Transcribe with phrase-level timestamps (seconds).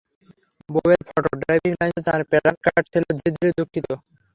[0.69, 3.87] বউয়ের photo, driving licence আর PAN card ছিলো ধীরে, ধীরে দুঃখিত।